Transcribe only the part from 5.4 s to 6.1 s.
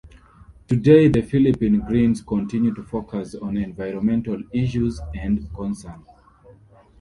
concerns.